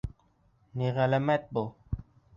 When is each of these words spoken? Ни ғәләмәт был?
Ни 0.81 0.89
ғәләмәт 0.97 1.47
был? 1.59 1.71